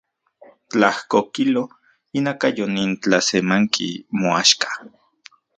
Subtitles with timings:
[0.69, 1.63] Tlajko kilo
[2.17, 3.87] inakayo nin tlasemanki
[4.19, 4.69] moaxka.